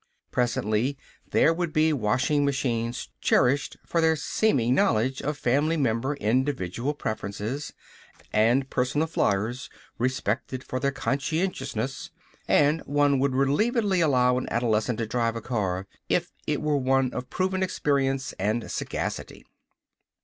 [0.31, 0.97] Presently
[1.29, 7.71] there would be washing machines cherished for their seeming knowledge of family member individual preferences,
[8.33, 9.69] and personal fliers
[9.99, 12.09] respected for their conscientiousness,
[12.47, 17.13] and one would relievedly allow an adolescent to drive a car if it were one
[17.13, 19.45] of proven experience and sagacity....